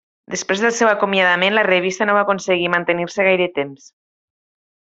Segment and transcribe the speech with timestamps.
[0.35, 3.89] Després del seu acomiadament la revista no va aconseguir mantenir-se gaire temps.